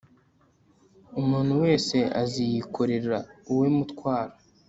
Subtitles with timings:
[1.19, 3.17] umuntu wese aziyikorera
[3.51, 4.33] uwe mutwaro